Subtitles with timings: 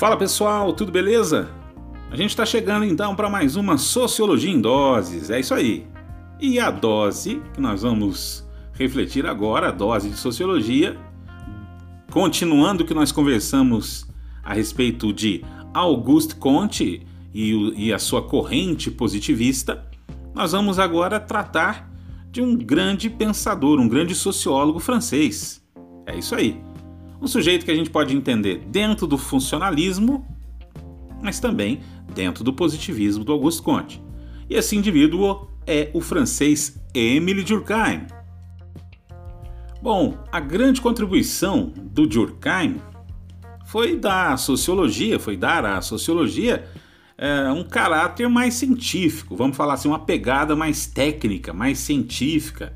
[0.00, 1.50] Fala pessoal, tudo beleza?
[2.10, 5.86] A gente está chegando então para mais uma Sociologia em Doses, é isso aí.
[6.40, 8.42] E a dose que nós vamos
[8.72, 10.96] refletir agora, a dose de Sociologia,
[12.10, 14.06] continuando o que nós conversamos
[14.42, 19.86] a respeito de Auguste Comte e, e a sua corrente positivista,
[20.34, 21.92] nós vamos agora tratar
[22.30, 25.62] de um grande pensador, um grande sociólogo francês.
[26.06, 26.69] É isso aí
[27.20, 30.26] um sujeito que a gente pode entender dentro do funcionalismo,
[31.22, 31.80] mas também
[32.14, 34.02] dentro do positivismo do Auguste Comte.
[34.48, 38.06] E esse indivíduo é o francês Émile Durkheim.
[39.82, 42.80] Bom, a grande contribuição do Durkheim
[43.66, 46.66] foi dar à sociologia, foi dar à sociologia
[47.16, 52.74] é, um caráter mais científico, vamos falar assim, uma pegada mais técnica, mais científica,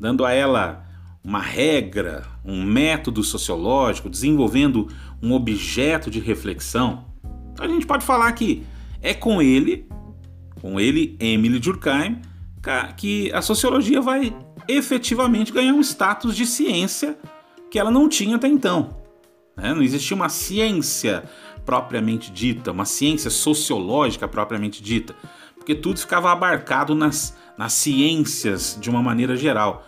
[0.00, 0.87] dando a ela
[1.22, 4.88] uma regra, um método sociológico, desenvolvendo
[5.22, 7.04] um objeto de reflexão.
[7.52, 8.64] Então a gente pode falar que
[9.02, 9.86] é com ele,
[10.60, 12.20] com ele, Emily Durkheim,
[12.96, 14.34] que a sociologia vai
[14.66, 17.18] efetivamente ganhar um status de ciência
[17.70, 18.98] que ela não tinha até então.
[19.56, 19.74] Né?
[19.74, 21.24] Não existia uma ciência
[21.64, 25.14] propriamente dita, uma ciência sociológica propriamente dita,
[25.56, 29.86] porque tudo ficava abarcado nas, nas ciências de uma maneira geral.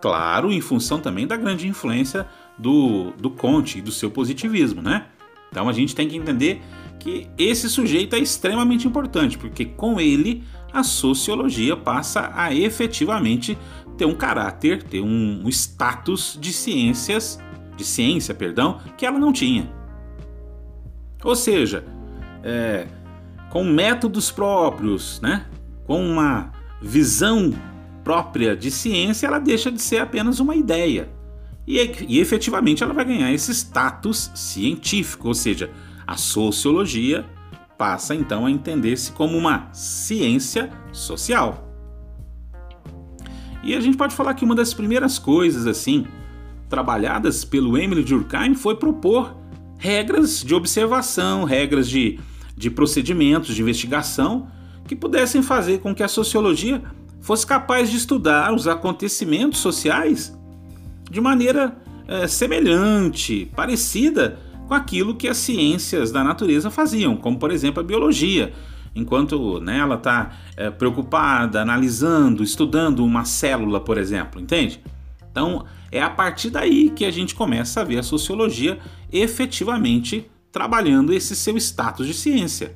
[0.00, 2.26] Claro, em função também da grande influência
[2.58, 5.06] do, do Conte e do seu positivismo, né?
[5.50, 6.62] Então a gente tem que entender
[6.98, 13.58] que esse sujeito é extremamente importante, porque com ele a sociologia passa a efetivamente
[13.96, 17.38] ter um caráter, ter um, status de ciências,
[17.76, 19.70] de ciência, perdão, que ela não tinha.
[21.22, 21.84] Ou seja,
[22.42, 22.86] é,
[23.50, 25.46] com métodos próprios, né?
[25.84, 27.52] com uma visão
[28.10, 31.08] própria de ciência, ela deixa de ser apenas uma ideia.
[31.64, 35.70] E, e efetivamente ela vai ganhar esse status científico, ou seja,
[36.04, 37.24] a sociologia
[37.78, 41.72] passa então a entender-se como uma ciência social.
[43.62, 46.04] E a gente pode falar que uma das primeiras coisas assim
[46.68, 49.36] trabalhadas pelo Emily Durkheim foi propor
[49.78, 52.18] regras de observação, regras de,
[52.56, 54.48] de procedimentos de investigação
[54.88, 56.82] que pudessem fazer com que a sociologia
[57.20, 60.36] fosse capaz de estudar os acontecimentos sociais
[61.10, 61.76] de maneira
[62.06, 67.84] é, semelhante, parecida com aquilo que as ciências da natureza faziam, como por exemplo a
[67.84, 68.52] biologia.
[68.94, 74.80] Enquanto né, ela está é, preocupada, analisando, estudando uma célula, por exemplo, entende?
[75.30, 78.78] Então é a partir daí que a gente começa a ver a sociologia
[79.12, 82.74] efetivamente trabalhando esse seu status de ciência.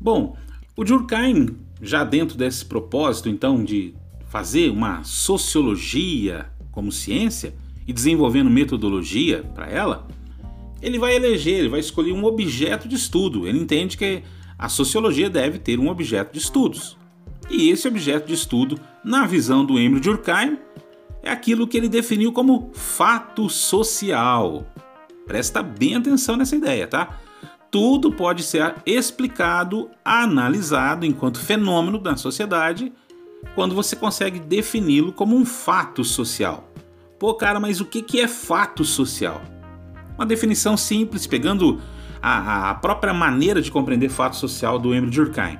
[0.00, 0.36] Bom,
[0.76, 1.56] o Durkheim
[1.88, 3.94] já dentro desse propósito, então, de
[4.28, 7.54] fazer uma sociologia como ciência
[7.86, 10.08] e desenvolvendo metodologia para ela,
[10.82, 13.46] ele vai eleger, ele vai escolher um objeto de estudo.
[13.46, 14.22] Ele entende que
[14.58, 16.96] a sociologia deve ter um objeto de estudos.
[17.50, 20.58] E esse objeto de estudo, na visão do Emile Durkheim,
[21.22, 24.66] é aquilo que ele definiu como fato social.
[25.26, 27.20] Presta bem atenção nessa ideia, tá?
[27.74, 32.92] Tudo pode ser explicado, analisado enquanto fenômeno da sociedade
[33.56, 36.72] quando você consegue defini-lo como um fato social.
[37.18, 39.42] Pô, cara, mas o que é fato social?
[40.16, 41.80] Uma definição simples, pegando
[42.22, 45.58] a, a própria maneira de compreender fato social do Emile Durkheim.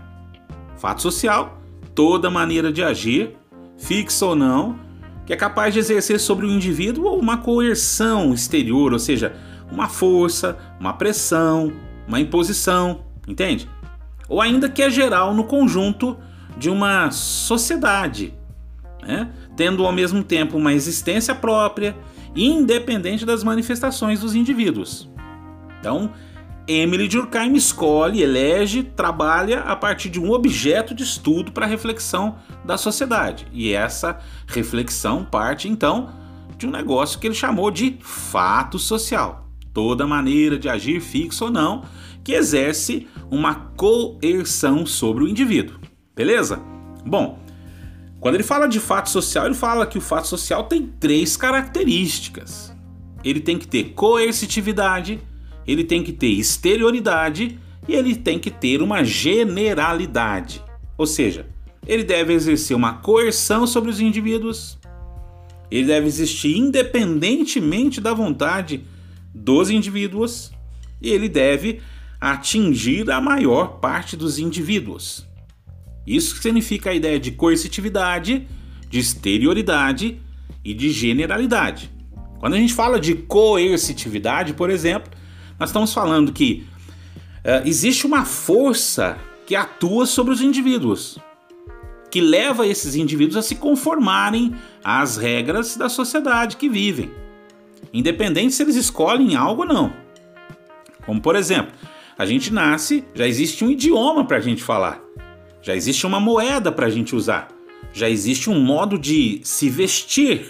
[0.77, 1.61] Fato social,
[1.97, 3.37] toda maneira de agir,
[3.77, 4.79] fixa ou não,
[5.27, 9.35] que é capaz de exercer sobre o indivíduo uma coerção exterior, ou seja,
[9.69, 11.73] uma força, uma pressão,
[12.07, 13.69] uma imposição, entende?
[14.29, 16.17] Ou ainda que é geral no conjunto
[16.57, 18.35] de uma sociedade,
[19.03, 19.31] né?
[19.57, 21.97] tendo ao mesmo tempo uma existência própria,
[22.35, 25.11] independente das manifestações dos indivíduos.
[25.81, 26.11] Então,
[26.67, 32.79] Emily Durkheim escolhe, elege, trabalha a partir de um objeto de estudo para reflexão da
[32.79, 33.47] sociedade.
[33.53, 36.09] E essa reflexão parte então
[36.57, 39.44] de um negócio que ele chamou de fato social
[39.75, 41.85] toda maneira de agir fixo ou não
[42.23, 45.77] que exerce uma coerção sobre o indivíduo.
[46.17, 46.63] Beleza?
[47.05, 47.39] Bom,
[48.19, 52.75] quando ele fala de fato social, ele fala que o fato social tem três características.
[53.23, 55.21] Ele tem que ter coercitividade,
[55.67, 60.63] ele tem que ter exterioridade e ele tem que ter uma generalidade.
[60.97, 61.47] Ou seja,
[61.87, 64.79] ele deve exercer uma coerção sobre os indivíduos,
[65.71, 68.85] ele deve existir independentemente da vontade
[69.35, 70.53] dos indivíduos
[71.03, 71.81] e ele deve
[72.21, 75.27] atingir a maior parte dos indivíduos.
[76.07, 78.47] Isso significa a ideia de coercitividade,
[78.89, 80.21] de exterioridade
[80.65, 81.91] e de generalidade.
[82.39, 85.13] Quando a gente fala de coercitividade, por exemplo,
[85.59, 86.67] nós estamos falando que
[87.45, 91.19] uh, existe uma força que atua sobre os indivíduos,
[92.11, 97.11] que leva esses indivíduos a se conformarem às regras da sociedade que vivem,
[97.95, 99.93] independente se eles escolhem algo ou não.
[101.07, 101.73] Como por exemplo,
[102.19, 105.01] a gente nasce, já existe um idioma para a gente falar,
[105.63, 107.49] já existe uma moeda para a gente usar,
[107.93, 110.49] já existe um modo de se vestir,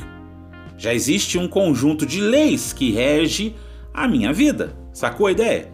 [0.76, 3.54] já existe um conjunto de leis que rege
[3.92, 4.76] a minha vida.
[4.92, 5.72] Sacou a ideia?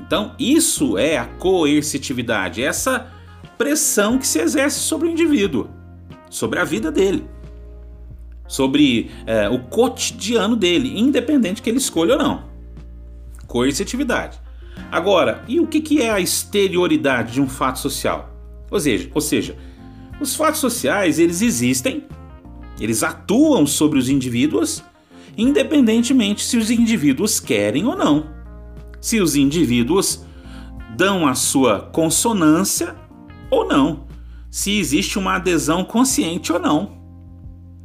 [0.00, 3.12] Então, isso é a coercitividade, essa
[3.58, 5.68] pressão que se exerce sobre o indivíduo,
[6.30, 7.28] sobre a vida dele,
[8.48, 12.44] sobre é, o cotidiano dele, independente que ele escolha ou não.
[13.46, 14.40] Coercitividade.
[14.90, 18.34] Agora, e o que, que é a exterioridade de um fato social?
[18.70, 19.56] Ou seja, ou seja,
[20.20, 22.04] os fatos sociais eles existem,
[22.80, 24.82] eles atuam sobre os indivíduos,
[25.36, 28.38] independentemente se os indivíduos querem ou não
[29.00, 30.24] se os indivíduos
[30.96, 32.96] dão a sua consonância
[33.50, 34.06] ou não,
[34.50, 36.97] se existe uma adesão consciente ou não.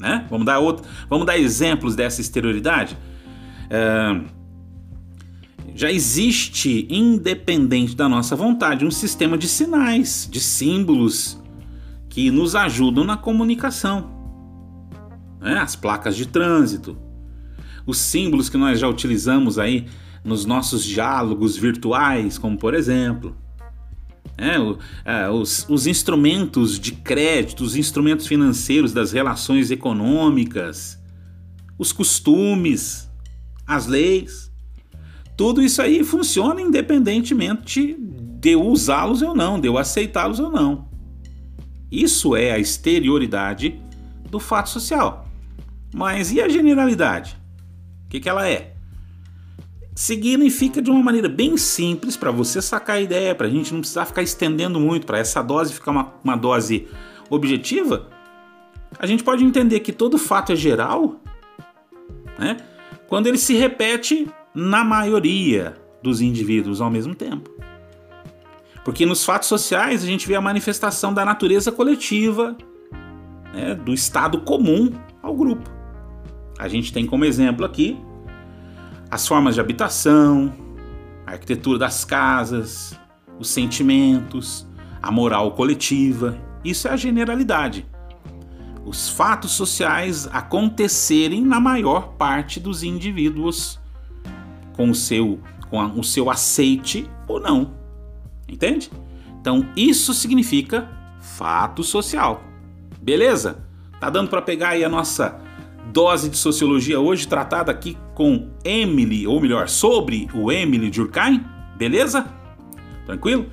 [0.04, 0.28] Né?
[0.30, 2.98] Vamos, dar outro, vamos dar exemplos dessa exterioridade?
[3.70, 4.20] É,
[5.74, 11.42] já existe, independente da nossa vontade, um sistema de sinais, de símbolos
[12.10, 14.12] que nos ajudam na comunicação.
[15.40, 15.58] Né?
[15.58, 16.98] As placas de trânsito,
[17.86, 19.88] os símbolos que nós já utilizamos aí
[20.22, 23.38] nos nossos diálogos virtuais, como por exemplo.
[24.38, 24.56] É,
[25.06, 31.00] é, os, os instrumentos de crédito, os instrumentos financeiros das relações econômicas,
[31.78, 33.10] os costumes,
[33.66, 34.52] as leis.
[35.38, 40.88] Tudo isso aí funciona independentemente de eu usá-los ou não, de eu aceitá-los ou não.
[41.92, 43.80] Isso é a exterioridade
[44.30, 45.28] do fato social.
[45.94, 47.38] Mas e a generalidade?
[48.06, 48.73] O que, que ela é?
[49.96, 53.82] Significa de uma maneira bem simples para você sacar a ideia, para a gente não
[53.82, 56.88] precisar ficar estendendo muito, para essa dose ficar uma, uma dose
[57.30, 58.10] objetiva.
[58.98, 61.20] A gente pode entender que todo fato é geral,
[62.38, 62.58] né?
[63.08, 67.50] Quando ele se repete na maioria dos indivíduos ao mesmo tempo.
[68.84, 72.58] Porque nos fatos sociais a gente vê a manifestação da natureza coletiva,
[73.54, 74.92] né, do estado comum
[75.22, 75.70] ao grupo.
[76.60, 77.98] A gente tem como exemplo aqui
[79.14, 80.52] as formas de habitação,
[81.24, 83.00] a arquitetura das casas,
[83.38, 84.68] os sentimentos,
[85.00, 86.36] a moral coletiva.
[86.66, 87.86] Isso é a generalidade.
[88.84, 93.80] Os fatos sociais acontecerem na maior parte dos indivíduos
[94.76, 95.40] com o seu,
[95.70, 97.76] com o seu aceite ou não.
[98.50, 98.90] Entende?
[99.40, 100.90] Então, isso significa
[101.22, 102.42] fato social.
[103.00, 103.64] Beleza?
[104.00, 105.40] Tá dando para pegar aí a nossa
[105.92, 111.44] dose de sociologia hoje tratada aqui com Emily, ou melhor, sobre o Emily Durkheim,
[111.78, 112.26] beleza?
[113.06, 113.48] Tranquilo?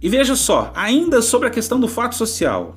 [0.00, 2.76] E veja só, ainda sobre a questão do fato social.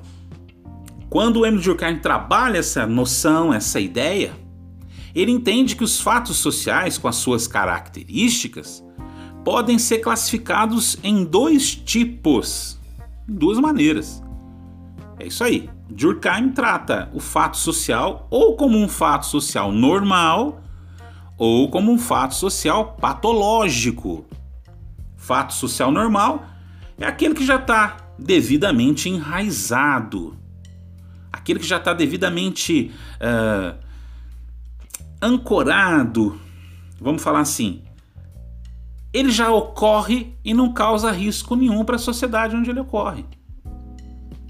[1.10, 4.32] Quando o Emily Durkheim trabalha essa noção, essa ideia,
[5.14, 8.84] ele entende que os fatos sociais, com as suas características,
[9.44, 12.78] podem ser classificados em dois tipos,
[13.28, 14.22] em duas maneiras.
[15.18, 15.70] É isso aí.
[15.88, 20.62] Durkheim trata o fato social ou como um fato social normal
[21.38, 24.26] ou como um fato social patológico.
[25.16, 26.44] Fato social normal
[26.98, 30.36] é aquele que já está devidamente enraizado,
[31.32, 33.78] aquele que já está devidamente uh,
[35.20, 36.40] ancorado,
[37.00, 37.82] vamos falar assim.
[39.12, 43.24] Ele já ocorre e não causa risco nenhum para a sociedade onde ele ocorre.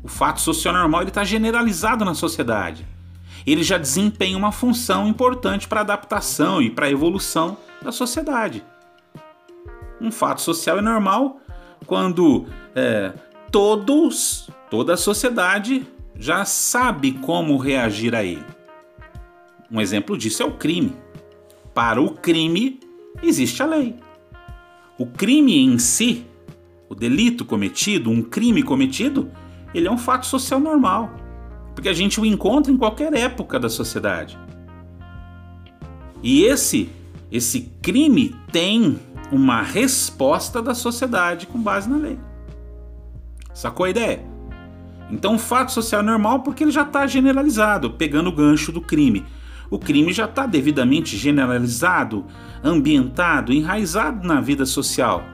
[0.06, 2.86] O fato socionormal está generalizado na sociedade.
[3.44, 8.62] Ele já desempenha uma função importante para a adaptação e para a evolução da sociedade.
[10.00, 11.40] Um fato social é normal
[11.86, 13.14] quando é,
[13.50, 15.84] todos, toda a sociedade
[16.16, 18.44] já sabe como reagir a ele.
[19.68, 20.94] Um exemplo disso é o crime.
[21.74, 22.78] Para o crime
[23.24, 23.96] existe a lei.
[24.96, 26.24] O crime em si,
[26.88, 29.32] o delito cometido, um crime cometido,
[29.76, 31.10] ele é um fato social normal,
[31.74, 34.38] porque a gente o encontra em qualquer época da sociedade.
[36.22, 36.90] E esse
[37.30, 38.98] esse crime tem
[39.32, 42.18] uma resposta da sociedade com base na lei.
[43.52, 44.24] Sacou a ideia?
[45.10, 48.80] Então, o fato social é normal porque ele já está generalizado, pegando o gancho do
[48.80, 49.24] crime.
[49.70, 52.24] O crime já está devidamente generalizado,
[52.62, 55.24] ambientado, enraizado na vida social.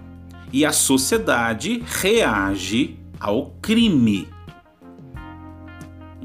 [0.52, 4.28] E a sociedade reage ao crime.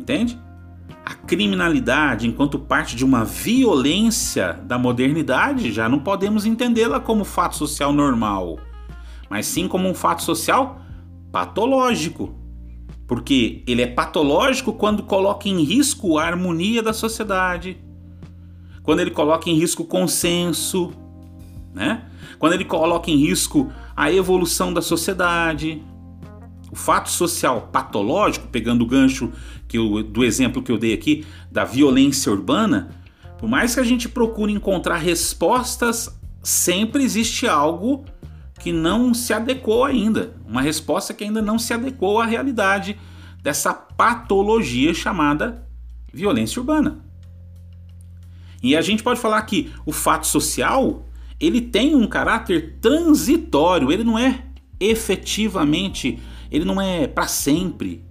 [0.07, 0.39] Entende?
[1.05, 7.57] A criminalidade enquanto parte de uma violência da modernidade, já não podemos entendê-la como fato
[7.57, 8.57] social normal,
[9.29, 10.79] mas sim como um fato social
[11.29, 12.33] patológico.
[13.05, 17.77] Porque ele é patológico quando coloca em risco a harmonia da sociedade,
[18.83, 20.93] quando ele coloca em risco o consenso,
[21.73, 22.05] né?
[22.39, 25.83] quando ele coloca em risco a evolução da sociedade.
[26.77, 29.31] Fato social patológico, pegando o gancho
[29.67, 32.89] que eu, do exemplo que eu dei aqui da violência urbana,
[33.37, 36.09] por mais que a gente procure encontrar respostas,
[36.41, 38.05] sempre existe algo
[38.59, 42.97] que não se adequou ainda, uma resposta que ainda não se adequou à realidade
[43.41, 45.67] dessa patologia chamada
[46.13, 46.99] violência urbana.
[48.61, 51.05] E a gente pode falar que o fato social
[51.39, 54.43] ele tem um caráter transitório, ele não é
[54.79, 56.19] efetivamente,
[56.51, 58.03] ele não é para sempre.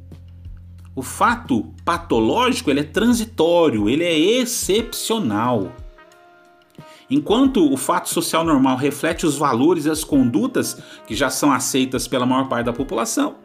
[0.95, 5.73] O fato patológico ele é transitório, ele é excepcional.
[7.09, 12.09] Enquanto o fato social normal reflete os valores e as condutas que já são aceitas
[12.09, 13.37] pela maior parte da população,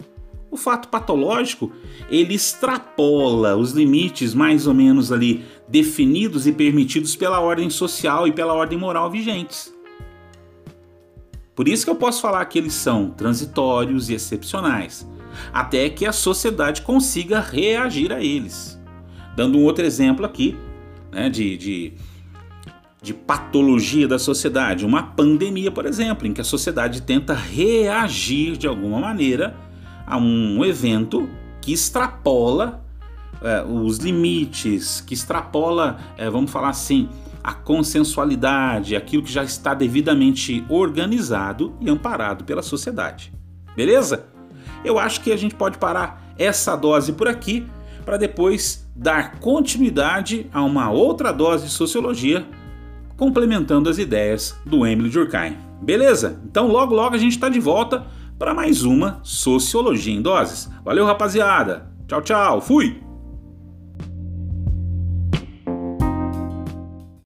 [0.49, 1.71] o fato patológico
[2.09, 8.31] ele extrapola os limites mais ou menos ali definidos e permitidos pela ordem social e
[8.31, 9.73] pela ordem moral vigentes.
[11.55, 15.07] Por isso que eu posso falar que eles são transitórios e excepcionais,
[15.53, 18.79] até que a sociedade consiga reagir a eles.
[19.35, 20.57] Dando um outro exemplo aqui,
[21.11, 21.93] né, de, de,
[23.01, 28.67] de patologia da sociedade, uma pandemia, por exemplo, em que a sociedade tenta reagir de
[28.67, 29.55] alguma maneira
[30.05, 31.29] a um evento
[31.61, 32.83] que extrapola
[33.41, 37.09] é, os limites, que extrapola, é, vamos falar assim,
[37.43, 43.33] a consensualidade, aquilo que já está devidamente organizado e amparado pela sociedade.
[43.75, 44.25] Beleza?
[44.83, 47.67] Eu acho que a gente pode parar essa dose por aqui
[48.05, 52.45] para depois dar continuidade a uma outra dose de sociologia,
[53.15, 55.57] complementando as ideias do Emily Durkheim.
[55.81, 56.39] Beleza?
[56.45, 58.05] Então logo logo a gente está de volta
[58.37, 60.69] para mais uma Sociologia em Doses.
[60.83, 61.91] Valeu, rapaziada!
[62.07, 62.61] Tchau, tchau!
[62.61, 63.10] Fui!